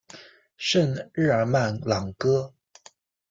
[0.57, 2.55] 圣日尔曼朗戈。